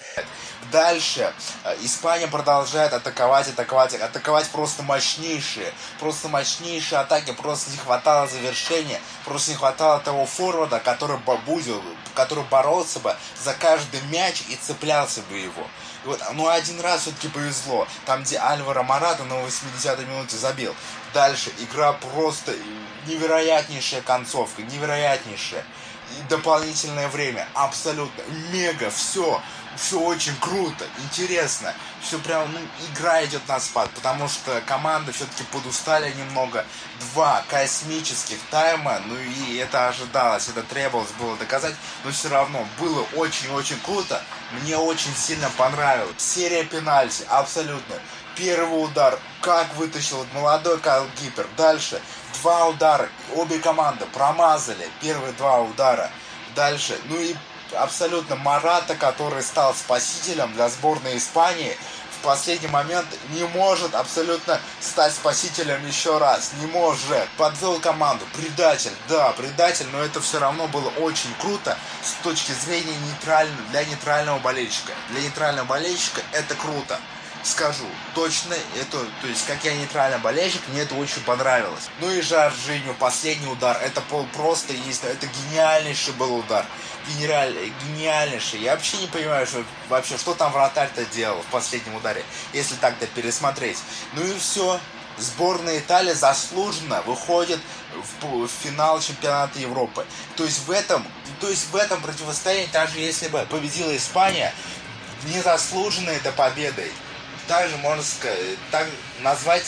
[0.71, 1.33] Дальше
[1.65, 9.01] э, Испания продолжает атаковать, атаковать, атаковать просто мощнейшие, просто мощнейшие атаки, просто не хватало завершения,
[9.25, 11.83] просто не хватало того форварда, который бабузил,
[12.15, 15.67] который боролся бы за каждый мяч и цеплялся бы его.
[16.05, 20.75] И вот, ну, один раз все-таки повезло, там, где Альваро Марата на 80-й минуте забил.
[21.13, 22.55] Дальше игра просто
[23.07, 25.65] невероятнейшая концовка, невероятнейшая.
[26.29, 28.23] Дополнительное время, абсолютно,
[28.53, 29.41] мега, все
[29.77, 31.75] все очень круто, интересно.
[32.03, 32.59] Все прям, ну,
[32.93, 36.65] игра идет на спад, потому что команды все-таки подустали немного.
[37.01, 43.07] Два космических тайма, ну и это ожидалось, это требовалось было доказать, но все равно было
[43.15, 44.23] очень-очень круто.
[44.61, 46.15] Мне очень сильно понравилось.
[46.19, 47.97] Серия пенальти, абсолютно.
[48.37, 51.47] Первый удар, как вытащил молодой Кайл Гипер.
[51.57, 52.01] Дальше,
[52.41, 56.11] два удара, обе команды промазали первые два удара.
[56.55, 57.35] Дальше, ну и
[57.75, 61.77] абсолютно Марата, который стал спасителем для сборной Испании,
[62.19, 66.53] в последний момент не может абсолютно стать спасителем еще раз.
[66.61, 67.29] Не может.
[67.37, 68.25] Подвел команду.
[68.37, 68.93] Предатель.
[69.09, 74.39] Да, предатель, но это все равно было очень круто с точки зрения нейтрального, для нейтрального
[74.39, 74.93] болельщика.
[75.11, 77.01] Для нейтрального болельщика это круто
[77.43, 81.89] скажу, точно, это, то есть, как я нейтральный болельщик, мне это очень понравилось.
[82.01, 84.01] Ну и Жоржиню, последний удар, это
[84.35, 86.65] просто есть, это гениальнейший был удар.
[87.09, 88.61] Генераль, гениальнейший.
[88.61, 93.07] Я вообще не понимаю, что, вообще, что там вратарь-то делал в последнем ударе, если так-то
[93.09, 93.79] пересмотреть.
[94.15, 94.79] Ну и все.
[95.19, 97.61] Сборная Италии заслуженно выходит
[98.23, 100.07] в, в финал чемпионата Европы.
[100.37, 101.07] То есть в этом,
[101.39, 104.55] то есть в этом противостоянии, даже если бы победила Испания,
[105.27, 106.91] незаслуженной до победой
[107.49, 108.89] также можно сказать, так
[109.21, 109.65] назвать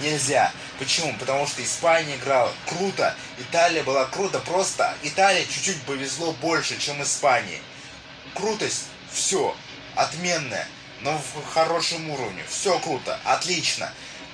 [0.00, 0.52] нельзя.
[0.78, 1.14] Почему?
[1.18, 7.60] Потому что Испания играла круто, Италия была круто, просто Италия чуть-чуть повезло больше, чем Испании.
[8.34, 9.54] Крутость, все,
[9.94, 10.66] отменная,
[11.02, 13.92] но в хорошем уровне, все круто, отлично.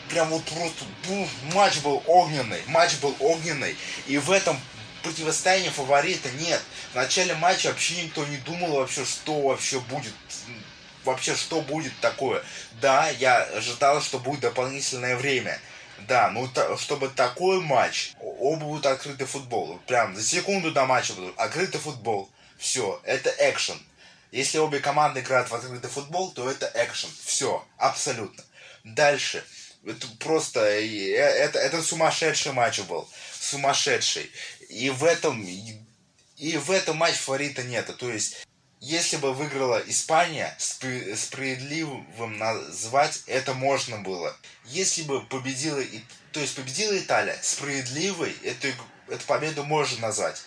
[0.08, 4.60] Прям вот просто бух, матч был огненный, матч был огненный, и в этом
[5.02, 6.62] противостоянии фаворита нет.
[6.92, 10.14] В начале матча вообще никто не думал вообще, что вообще будет
[11.06, 12.42] вообще что будет такое.
[12.80, 15.58] Да, я ожидал, что будет дополнительное время.
[16.06, 19.78] Да, ну та, чтобы такой матч, оба будут открытый футбол.
[19.86, 22.30] Прям за секунду до матча будут открытый футбол.
[22.58, 23.80] Все, это экшен.
[24.30, 27.08] Если обе команды играют в открытый футбол, то это экшен.
[27.24, 28.44] Все, абсолютно.
[28.84, 29.44] Дальше.
[29.86, 33.08] Это просто, э, это, это сумасшедший матч был.
[33.40, 34.30] Сумасшедший.
[34.68, 35.42] И в этом,
[36.36, 37.96] и в этом матч фаворита нет.
[37.96, 38.45] То есть
[38.80, 42.06] если бы выиграла Испания, справедливым
[42.38, 44.36] назвать это можно было.
[44.66, 45.82] Если бы победила,
[46.32, 48.68] то есть победила Италия, справедливой эту,
[49.08, 50.42] эту победу можно назвать.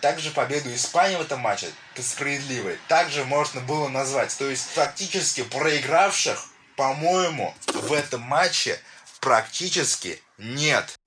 [0.00, 1.68] Также победу Испании в этом матче
[2.00, 4.34] справедливой также можно было назвать.
[4.38, 6.42] То есть практически проигравших,
[6.76, 8.80] по-моему, в этом матче
[9.20, 10.98] практически нет.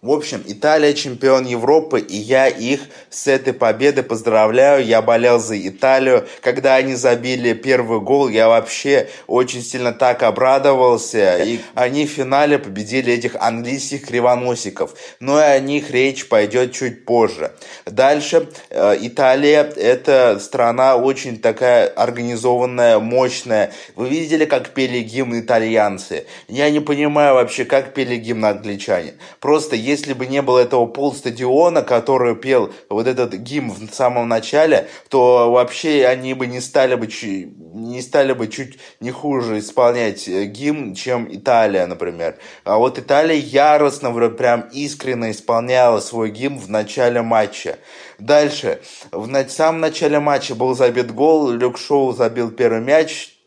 [0.00, 4.86] В общем, Италия чемпион Европы, и я их с этой победой поздравляю.
[4.86, 6.28] Я болел за Италию.
[6.40, 11.42] Когда они забили первый гол, я вообще очень сильно так обрадовался.
[11.42, 14.94] И они в финале победили этих английских кривоносиков.
[15.18, 17.50] Но и о них речь пойдет чуть позже.
[17.84, 18.48] Дальше.
[18.70, 23.72] Э, Италия– это страна очень такая организованная, мощная.
[23.96, 26.26] Вы видели, как пели гимн итальянцы?
[26.46, 29.14] Я не понимаю вообще, как пели гимн англичане.
[29.40, 34.88] Просто если бы не было этого полстадиона, который пел вот этот гимн в самом начале,
[35.08, 40.44] то вообще они бы не стали бы, не стали бы чуть не хуже исполнять э,
[40.44, 42.36] гимн, чем Италия, например.
[42.64, 47.78] А вот Италия яростно, прям искренне исполняла свой гимн в начале матча.
[48.18, 48.80] Дальше.
[49.12, 53.37] В самом начале матча был забит гол, Люк Шоу забил первый мяч,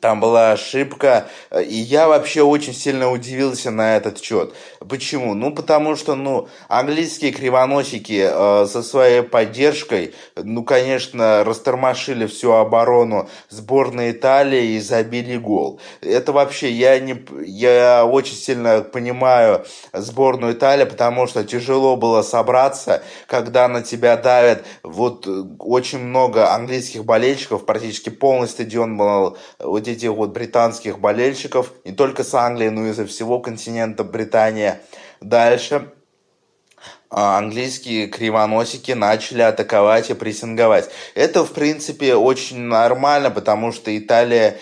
[0.00, 4.54] там была ошибка, и я вообще очень сильно удивился на этот счет.
[4.88, 5.34] Почему?
[5.34, 13.28] Ну, потому что, ну, английские кривоносики э, со своей поддержкой, ну, конечно, растормошили всю оборону
[13.48, 15.80] сборной Италии и забили гол.
[16.00, 23.02] Это вообще, я, не, я очень сильно понимаю сборную Италии, потому что тяжело было собраться,
[23.26, 25.26] когда на тебя давят вот
[25.58, 29.36] очень много английских болельщиков, практически полный стадион был
[29.84, 34.80] вот этих вот британских болельщиков, не только с Англии, но и со всего континента Британия.
[35.20, 35.92] Дальше
[37.10, 40.90] английские кривоносики начали атаковать и прессинговать.
[41.14, 44.58] Это, в принципе, очень нормально, потому что Италия,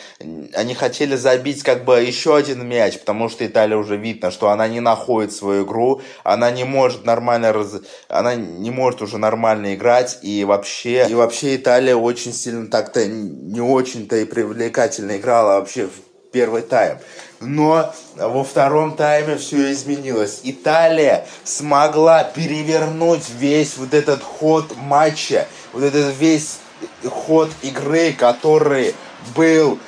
[0.55, 4.68] они хотели забить как бы еще один мяч, потому что Италия уже видно, что она
[4.68, 7.81] не находит свою игру, она не может нормально, раз...
[8.09, 13.61] она не может уже нормально играть, и вообще, и вообще Италия очень сильно так-то не
[13.61, 16.98] очень-то и привлекательно играла вообще в первый тайм.
[17.42, 20.40] Но во втором тайме все изменилось.
[20.44, 26.59] Италия смогла перевернуть весь вот этот ход матча, вот этот весь
[27.05, 28.94] ход игры, который
[29.35, 29.78] был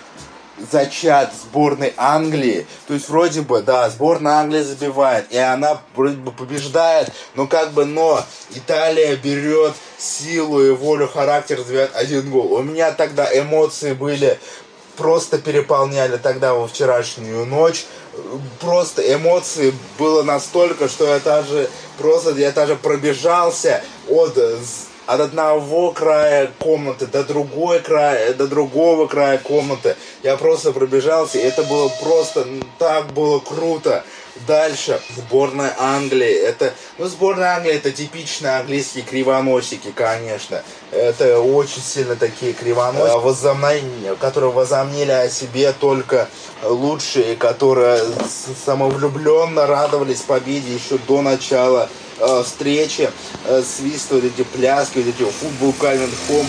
[0.70, 2.66] зачат сборной Англии.
[2.86, 7.72] То есть вроде бы, да, сборная Англии забивает, и она вроде бы побеждает, но как
[7.72, 8.22] бы, но
[8.54, 12.52] Италия берет силу и волю, характер, забивает один гол.
[12.52, 14.38] У меня тогда эмоции были
[14.96, 17.86] просто переполняли тогда во вчерашнюю ночь.
[18.60, 24.38] Просто эмоции было настолько, что я даже просто я даже пробежался от
[25.06, 29.96] от одного края комнаты до другой края, до другого края комнаты.
[30.22, 32.46] Я просто пробежался, и это было просто
[32.78, 34.04] так было круто.
[34.48, 36.32] Дальше, сборная Англии.
[36.32, 40.60] Это, ну, сборная Англии это типичные английские кривоносики, конечно.
[40.90, 46.28] Это очень сильно такие кривоносики, возомнения, которые возомнили о себе только
[46.64, 48.02] лучшие, которые
[48.66, 53.10] самовлюбленно радовались победе еще до начала э, встречи,
[53.46, 56.46] э, эти пляски, вот эти футбол Кальвин Хом.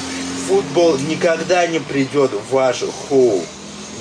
[0.47, 3.43] Футбол никогда не придет в ваш хоу.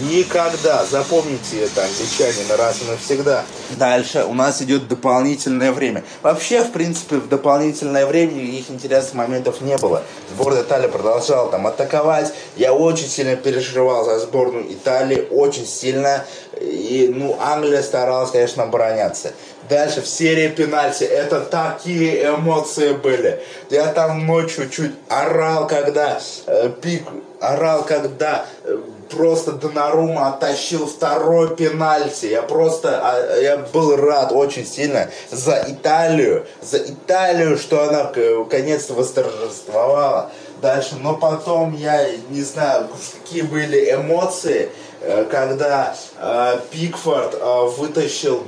[0.00, 0.85] Никогда.
[0.85, 3.44] Запомните это, англичане, на раз и навсегда.
[3.78, 6.02] Дальше у нас идет дополнительное время.
[6.22, 10.02] Вообще, в принципе, в дополнительное время никаких интересных моментов не было.
[10.35, 12.33] Сборная Италии продолжала там атаковать.
[12.57, 15.28] Я очень сильно переживал за сборную Италии.
[15.30, 16.24] Очень сильно.
[16.61, 19.33] И, ну, Англия старалась, конечно, обороняться.
[19.68, 21.04] Дальше в серии пенальти.
[21.04, 23.40] Это такие эмоции были.
[23.70, 27.04] Я там ночью чуть орал, когда э, пик
[27.40, 28.76] орал, когда э,
[29.16, 32.27] просто Донарума оттащил второй пенальти.
[32.27, 38.94] Я просто, а, я был рад очень сильно за Италию, за Италию, что она наконец-то
[38.94, 40.96] восторжествовала дальше.
[41.00, 42.88] Но потом я не знаю,
[43.22, 48.44] какие были эмоции, э, когда э, Пикфорд э, вытащил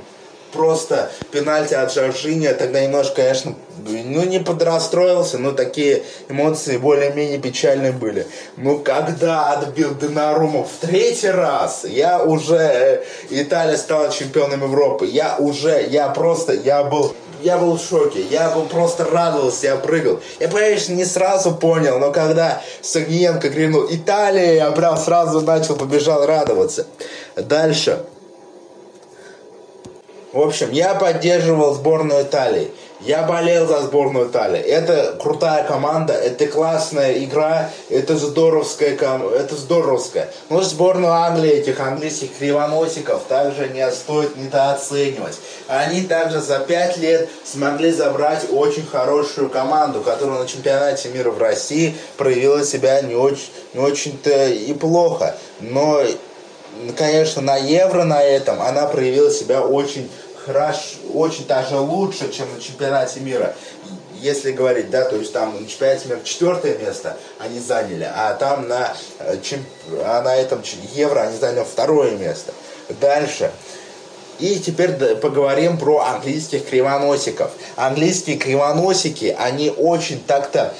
[0.57, 7.93] просто пенальти от Жоржиния, тогда немножко, конечно, ну не подрастроился, но такие эмоции более-менее печальные
[7.93, 8.27] были.
[8.57, 15.37] Но когда отбил Донарума в третий раз, я уже, э, Италия стала чемпионом Европы, я
[15.37, 20.19] уже, я просто, я был я был в шоке, я был просто радовался, я прыгал.
[20.39, 26.25] Я, конечно, не сразу понял, но когда Сагниенко крикнул «Италия!», я прям сразу начал, побежал
[26.25, 26.87] радоваться.
[27.35, 28.03] Дальше.
[30.37, 32.69] В общем, я поддерживал сборную Италии.
[32.99, 34.59] Я болел за сборную Италии.
[34.59, 40.29] Это крутая команда, это классная игра, это здоровская, это здоровская.
[40.51, 45.39] Но сборную Англии, этих английских кривоносиков, также не стоит недооценивать.
[45.67, 51.39] Они также за пять лет смогли забрать очень хорошую команду, которая на чемпионате мира в
[51.39, 55.35] России проявила себя не очень, не очень-то и плохо.
[55.61, 56.03] Но
[56.95, 60.09] конечно, на Евро на этом она проявила себя очень
[60.47, 63.53] хорошо, очень даже лучше, чем на чемпионате мира.
[64.19, 68.67] Если говорить, да, то есть там на чемпионате мира четвертое место они заняли, а там
[68.67, 69.67] на, э, чемп...
[70.03, 72.53] а на этом Евро они заняли второе место.
[72.99, 73.51] Дальше.
[74.39, 77.51] И теперь поговорим про английских кривоносиков.
[77.75, 80.73] Английские кривоносики, они очень так-то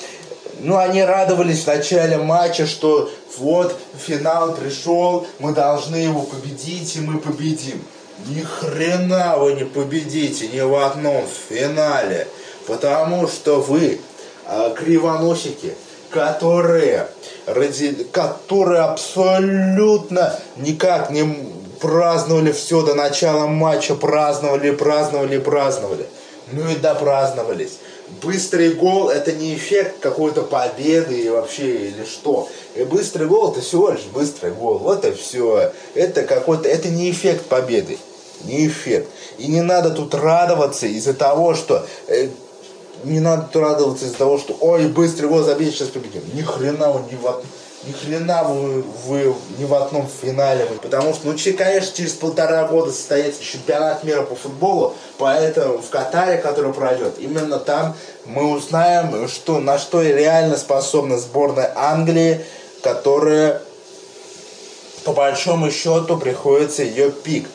[0.59, 7.01] ну, они радовались в начале матча, что вот финал пришел, мы должны его победить, и
[7.01, 7.83] мы победим.
[8.25, 12.27] Ни хрена вы не победите ни в одном финале,
[12.65, 13.99] потому что вы
[14.45, 15.75] э, кривоносики,
[16.09, 17.07] которые,
[17.45, 26.07] ради, которые абсолютно никак не праздновали все до начала матча, праздновали, праздновали, праздновали.
[26.51, 27.77] Ну и допраздновались.
[28.21, 32.47] Быстрый гол это не эффект какой-то победы и вообще или что.
[32.75, 34.77] И быстрый гол это всего лишь быстрый гол.
[34.77, 35.71] Вот и все.
[35.93, 37.97] Это какой-то, это не эффект победы.
[38.45, 39.09] Не эффект.
[39.37, 42.29] И не надо тут радоваться из-за того, что э,
[43.03, 46.23] не надо тут радоваться из-за того, что ой, быстрый гол забить, сейчас победим.
[46.33, 47.27] Ни хрена он не в
[47.87, 50.67] ни хрена вы, вы ни в одном финале.
[50.81, 56.37] Потому что, ну, конечно, через полтора года состоится чемпионат мира по футболу, поэтому в Катаре,
[56.37, 57.95] который пройдет, именно там
[58.25, 62.45] мы узнаем, что, на что реально способна сборная Англии,
[62.83, 63.61] которая
[65.03, 67.47] по большому счету приходится ее пик.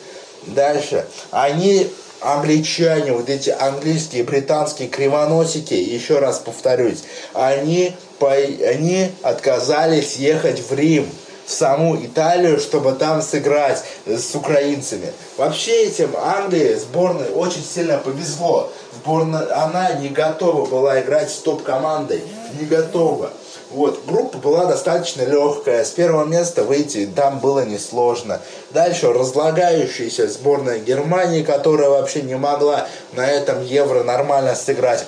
[0.47, 1.05] Дальше.
[1.31, 1.89] Они
[2.23, 7.03] англичане, вот эти английские, британские кривоносики, еще раз повторюсь,
[7.33, 7.95] они,
[8.25, 11.09] они отказались ехать в Рим
[11.45, 15.11] в саму Италию, чтобы там сыграть с украинцами.
[15.37, 18.71] Вообще этим Англии сборной очень сильно повезло.
[18.95, 22.21] Сборная, она не готова была играть с топ-командой.
[22.59, 23.31] Не готова.
[23.71, 25.83] Вот, группа была достаточно легкая.
[25.83, 28.39] С первого места выйти там было несложно.
[28.69, 35.05] Дальше разлагающаяся сборная Германии, которая вообще не могла на этом Евро нормально сыграть.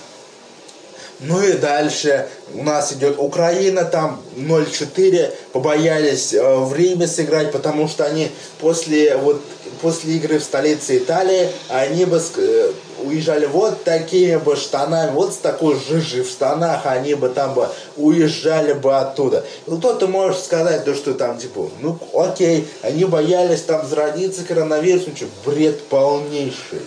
[1.21, 7.87] Ну и дальше у нас идет Украина, там 0-4, побоялись э, в Риме сыграть, потому
[7.87, 9.41] что они после, вот,
[9.81, 12.71] после игры в столице Италии, они бы э,
[13.03, 17.69] уезжали вот такими бы штанами, вот с такой жижей в штанах, они бы там бы
[17.95, 19.45] уезжали бы оттуда.
[19.67, 24.43] Ну, то ты можешь сказать, то, что там, типа, ну, окей, они боялись там заразиться
[24.43, 26.81] коронавирусом, что бред полнейший.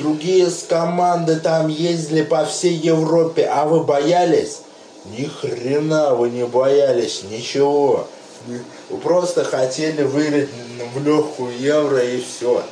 [0.00, 4.60] Другие с команды там ездили по всей Европе, а вы боялись?
[5.04, 8.06] Ни хрена вы не боялись, ничего.
[8.46, 10.48] Вы просто хотели выиграть
[10.94, 12.62] в легкую евро и все.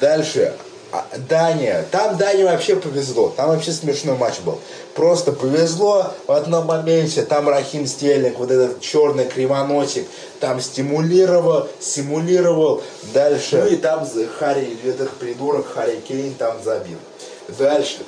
[0.00, 0.54] Дальше.
[0.90, 1.86] А, Дания.
[1.92, 3.32] Там Дания вообще повезло.
[3.36, 4.58] Там вообще смешной матч был.
[4.94, 7.22] Просто повезло в одном моменте.
[7.22, 10.06] Там Рахим Стерлинг, вот этот черный кривоносик,
[10.40, 12.82] там стимулировал, симулировал.
[13.14, 13.62] Дальше.
[13.62, 14.06] Ну и там
[14.38, 16.98] Харри, этот придурок Харри Кейн там забил.
[17.58, 18.00] Дальше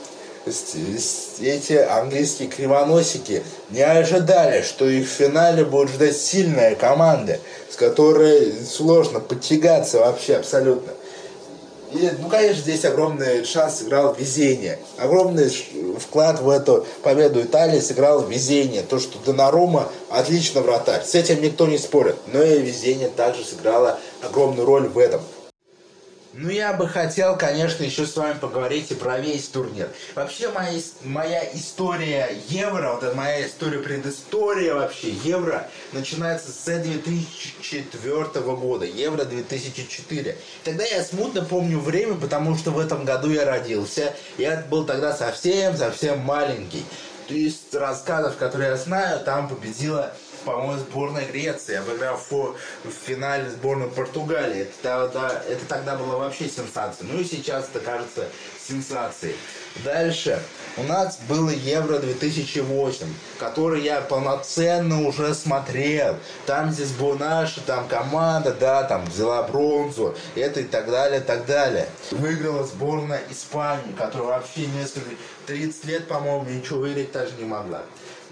[0.47, 7.39] эти английские кривоносики не ожидали, что их в финале будет ждать сильная команда,
[7.71, 10.93] с которой сложно подтягаться вообще абсолютно.
[11.95, 14.81] И, ну, конечно, здесь огромный шанс сыграл везение.
[14.99, 15.49] Огромный
[16.01, 18.83] вклад в эту победу Италии сыграл везение.
[18.83, 21.05] То, что Донарума отлично вратарь.
[21.05, 22.17] С этим никто не спорит.
[22.33, 25.21] Но и везение также сыграло огромную роль в этом.
[26.37, 29.89] Ну, я бы хотел, конечно, еще с вами поговорить и про весь турнир.
[30.17, 38.25] Вообще, моя, моя история Евро, вот моя история предыстория вообще Евро, начинается с 2004
[38.57, 40.37] года, Евро 2004.
[40.65, 44.13] Тогда я смутно помню время, потому что в этом году я родился.
[44.37, 46.85] Я был тогда совсем-совсем маленький.
[47.29, 50.13] То есть рассказов, которые я знаю, там победила
[50.45, 54.63] по-моему, сборная Греции, обыграв в финале сборную Португалии.
[54.63, 57.07] Это, да, это тогда было вообще сенсация.
[57.07, 58.29] Ну и сейчас это кажется
[58.67, 59.37] сенсацией.
[59.85, 60.41] Дальше.
[60.77, 63.07] У нас было Евро 2008,
[63.39, 66.17] который я полноценно уже смотрел.
[66.47, 71.23] Там здесь была наша там команда, да, там взяла бронзу, это и так далее, и
[71.23, 71.89] так далее.
[72.11, 75.11] Выиграла сборная Испании, которая вообще несколько,
[75.47, 77.83] 30 лет, по-моему, ничего выиграть даже не могла.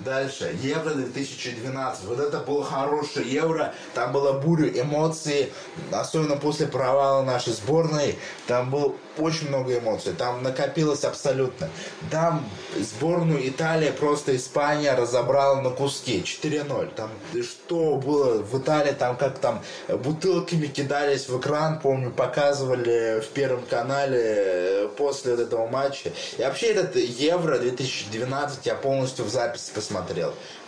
[0.04, 0.56] Дальше.
[0.62, 2.04] Евро 2012.
[2.04, 3.72] Вот это был хороший Евро.
[3.94, 5.52] Там было буря эмоций.
[5.92, 8.18] Особенно после провала нашей сборной.
[8.46, 10.12] Там было очень много эмоций.
[10.12, 11.68] Там накопилось абсолютно.
[12.10, 12.44] Там
[12.78, 16.22] сборную Италии просто Испания разобрала на куски.
[16.22, 16.94] 4-0.
[16.94, 17.10] Там
[17.42, 23.62] что было в Италии, там как там бутылками кидались в экран, помню, показывали в Первом
[23.64, 26.12] канале э, после этого матча.
[26.38, 29.91] И вообще этот Евро 2012 я полностью в записи посмотрел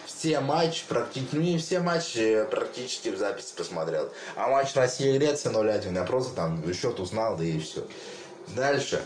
[0.06, 4.10] все матчи, практически, ну не все матчи практически в записи посмотрел.
[4.36, 7.86] А матч Россия-Греция 0-1, я просто там счет узнал, да и все.
[8.48, 9.02] Дальше.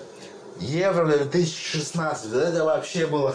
[0.60, 2.32] Евро 2016.
[2.32, 3.34] Это вообще было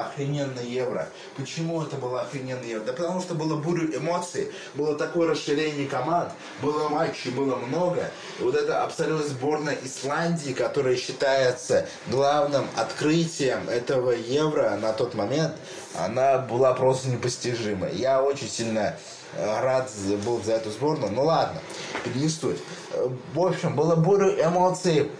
[0.00, 1.08] охрененное евро.
[1.36, 2.84] Почему это было охрененное евро?
[2.84, 8.10] Да потому что было бурю эмоций, было такое расширение команд, было матчей, было много.
[8.38, 15.54] И вот это абсолютно сборная Исландии, которая считается главным открытием этого евро на тот момент,
[15.96, 17.88] она была просто непостижима.
[17.88, 18.96] Я очень сильно
[19.34, 19.90] э, рад
[20.24, 21.12] был за эту сборную.
[21.12, 21.60] Ну ладно,
[22.04, 22.58] перенесусь.
[22.92, 25.10] Э, в общем, было бурю эмоций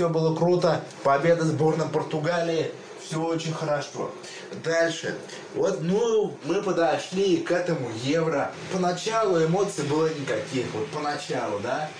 [0.00, 2.72] все было круто, победа сборной Португалии,
[3.04, 4.10] все очень хорошо.
[4.64, 5.14] Дальше.
[5.54, 8.50] Вот, ну, мы подошли к этому евро.
[8.72, 11.90] Поначалу эмоций было никаких, вот поначалу, да.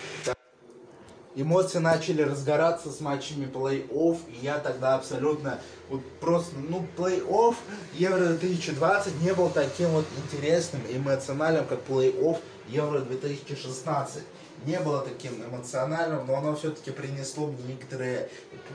[1.34, 5.58] Эмоции начали разгораться с матчами плей-офф, и я тогда абсолютно,
[5.90, 7.54] вот просто, ну, плей-офф
[7.92, 12.38] Евро 2020 не был таким вот интересным, эмоциональным, как плей-офф
[12.70, 14.22] Евро 2016
[14.66, 18.28] не было таким эмоциональным, но оно все-таки принесло мне некоторые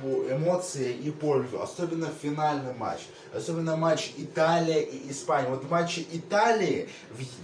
[0.04, 1.62] эмоции и пользу.
[1.62, 3.02] Особенно финальный матч.
[3.34, 5.50] Особенно матч Италия и Испания.
[5.50, 6.90] Вот матчи Италии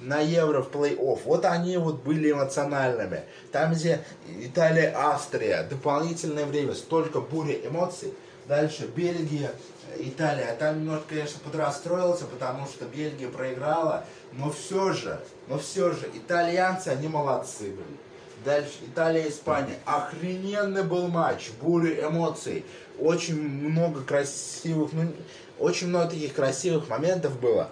[0.01, 3.23] на Евро в плей-офф, вот они вот были эмоциональными.
[3.51, 8.13] Там, где Италия-Австрия, дополнительное время, столько бури эмоций.
[8.47, 9.51] Дальше Бельгия,
[9.97, 10.55] Италия.
[10.55, 16.87] Там немножко, конечно, подрастроился, потому что Бельгия проиграла, но все же, но все же, итальянцы,
[16.89, 18.10] они молодцы были.
[18.43, 19.77] Дальше Италия, Испания.
[19.85, 22.65] Охрененный был матч, буря эмоций.
[22.99, 25.11] Очень много красивых, ну,
[25.59, 27.69] очень много таких красивых моментов было.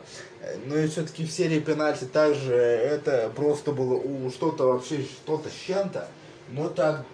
[0.65, 5.53] Ну и все-таки в серии пенальти также это просто было у что-то вообще, что-то с
[5.53, 6.07] чем-то.
[6.49, 7.05] Но так,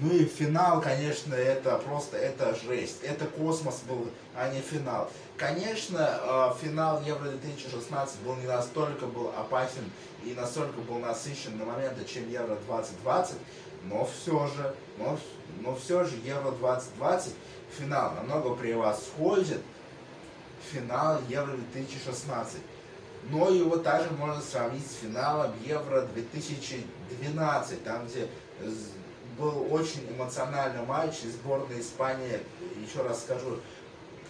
[0.00, 3.02] ну и финал, конечно, это просто, это жесть.
[3.02, 5.10] Это космос был, а не финал.
[5.36, 9.90] Конечно, э, финал Евро 2016 был не настолько был опасен
[10.24, 13.36] и настолько был насыщен на моменты, чем Евро 2020,
[13.84, 15.18] но все же, но,
[15.60, 17.34] но все же Евро 2020
[17.78, 19.60] финал намного превосходит
[20.72, 22.60] финал Евро 2016.
[23.30, 28.28] Но его также можно сравнить с финалом Евро 2012, там где
[29.38, 32.40] был очень эмоциональный матч, и сборная Испании,
[32.82, 33.58] еще раз скажу,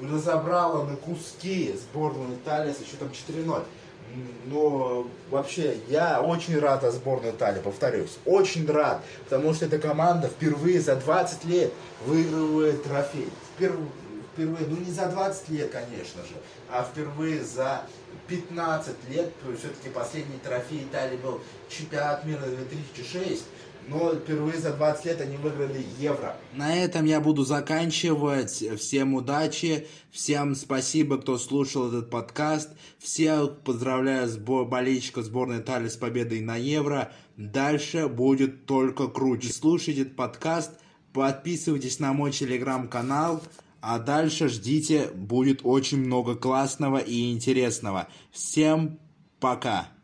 [0.01, 3.65] разобрала на куски сборную Италии с счетом 4-0.
[4.47, 8.17] Но вообще я очень рад о сборной Италии, повторюсь.
[8.25, 11.73] Очень рад, потому что эта команда впервые за 20 лет
[12.07, 13.29] выигрывает трофей.
[13.55, 13.89] Впервые,
[14.33, 16.35] впервые, ну не за 20 лет, конечно же,
[16.71, 17.83] а впервые за
[18.29, 19.31] 15 лет.
[19.59, 23.45] Все-таки последний трофей Италии был чемпионат мира 2006
[23.89, 26.36] но впервые за 20 лет они выиграли евро.
[26.53, 28.62] На этом я буду заканчивать.
[28.78, 32.70] Всем удачи, всем спасибо, кто слушал этот подкаст.
[32.99, 37.12] Всех поздравляю сбор, болельщиков сборной Италии с победой на евро.
[37.36, 39.53] Дальше будет только круче.
[39.53, 40.72] Слушайте этот подкаст,
[41.12, 43.43] подписывайтесь на мой телеграм-канал.
[43.80, 48.09] А дальше ждите, будет очень много классного и интересного.
[48.32, 48.99] Всем
[49.39, 49.97] пока!